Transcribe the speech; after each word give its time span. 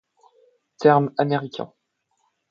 Terme 0.79 1.13
américain. 1.19 1.71